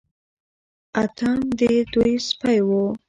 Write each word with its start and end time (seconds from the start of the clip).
اتم 1.01 1.39
د 1.59 1.61
دوی 1.93 2.13
سپی 2.27 2.59
و. 2.67 2.69